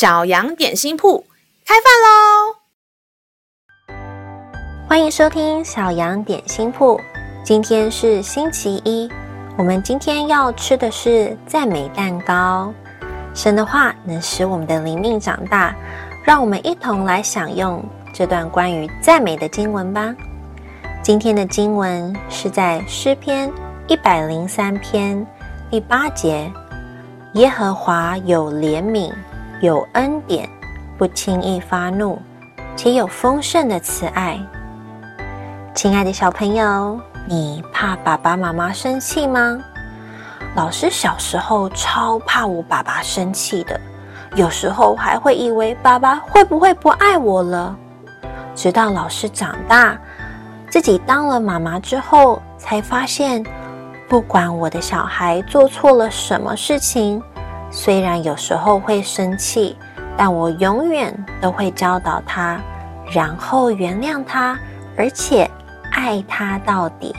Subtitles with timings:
[0.00, 1.22] 小羊点心铺
[1.66, 2.56] 开饭喽！
[4.88, 6.98] 欢迎收听小羊点心铺。
[7.44, 9.10] 今天是星期一，
[9.58, 12.72] 我们今天要吃的是赞美蛋糕。
[13.34, 15.76] 神的话能使我们的灵命长大，
[16.24, 20.16] 让我们一同来享用这段关于赞美的经文吧。
[21.02, 23.52] 今天的经文是在诗篇
[23.86, 25.26] 一百零三篇
[25.70, 26.50] 第八节：
[27.34, 29.12] 耶和华有怜悯。
[29.60, 30.48] 有恩典，
[30.96, 32.18] 不轻易发怒，
[32.74, 34.40] 且有丰盛的慈爱。
[35.74, 39.58] 亲爱的小朋友，你怕爸爸妈妈生气吗？
[40.56, 43.78] 老师小时候超怕我爸爸生气的，
[44.34, 47.76] 有时候还会以为爸爸会不会不爱我了。
[48.54, 49.94] 直到老师长大，
[50.70, 53.44] 自己当了妈妈之后，才发现，
[54.08, 57.22] 不管我的小孩做错了什么事情。
[57.70, 59.76] 虽然有时候会生气，
[60.16, 62.60] 但我永远都会教导他，
[63.12, 64.58] 然后原谅他，
[64.96, 65.48] 而且
[65.92, 67.14] 爱他到底。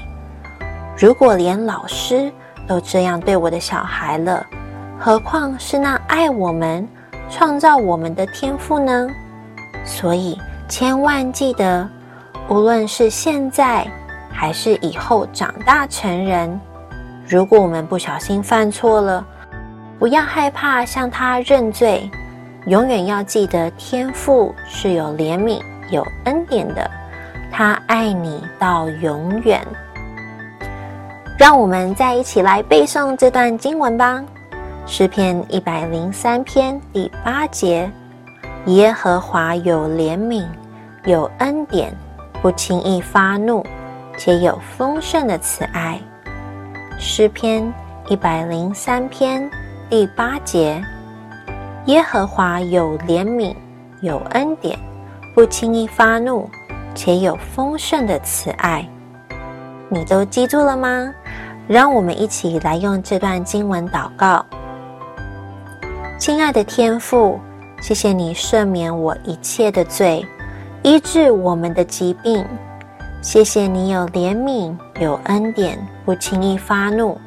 [0.98, 2.32] 如果连老师
[2.68, 4.46] 都这样对我的小孩了，
[5.00, 6.88] 何况是那爱我们、
[7.30, 9.08] 创造我们的天赋呢？
[9.86, 11.90] 所以千万记得，
[12.50, 13.88] 无论是现在
[14.32, 16.60] 还是以后长大成人，
[17.26, 19.26] 如果我们不小心犯错了，
[20.02, 22.10] 不要害怕向他认罪，
[22.66, 26.90] 永远要记得天父是有怜悯、有恩典的，
[27.52, 29.62] 他爱你到永远。
[31.38, 34.20] 让我们再一起来背诵这段经文吧，
[34.92, 37.88] 《诗篇》一百零三篇第八节：
[38.66, 40.44] 耶和华有怜悯、
[41.06, 41.96] 有恩典，
[42.42, 43.64] 不轻易发怒，
[44.18, 46.02] 且有丰盛的慈爱。
[47.00, 47.62] 《诗篇》
[48.12, 49.48] 一百零三篇。
[49.92, 50.82] 第八节，
[51.88, 53.54] 耶和华有怜悯，
[54.00, 54.80] 有恩典，
[55.36, 56.50] 不轻易发怒，
[56.96, 58.88] 且有丰盛的慈爱。
[59.90, 61.14] 你都记住了吗？
[61.68, 64.46] 让我们一起来用这段经文祷告。
[66.18, 67.38] 亲爱的天父，
[67.82, 70.26] 谢谢你赦免我一切的罪，
[70.84, 72.46] 医治我们的疾病。
[73.22, 77.20] 谢谢你有怜悯，有恩典，不轻易发怒，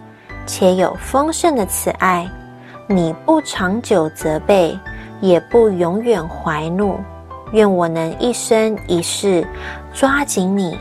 [0.46, 2.26] 且有丰盛的慈爱。
[2.86, 4.78] 你不长久责备，
[5.20, 6.98] 也不永远怀怒。
[7.52, 9.46] 愿我能一生一世
[9.92, 10.76] 抓紧你，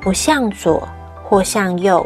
[0.00, 0.86] 不向左
[1.24, 2.04] 或向右，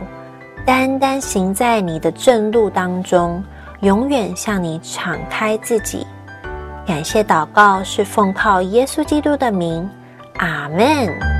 [0.67, 3.43] 单单行在你的正路当中，
[3.81, 6.07] 永远向你敞开自己。
[6.87, 9.89] 感谢祷告是奉靠耶稣基督的名，
[10.39, 11.32] 阿门。